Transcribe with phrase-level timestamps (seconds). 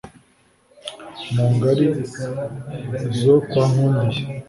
[1.33, 1.85] Mu ngari
[3.19, 4.21] zo kwa Nkundiye